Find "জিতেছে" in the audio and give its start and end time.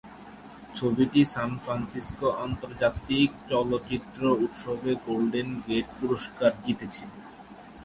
6.65-7.03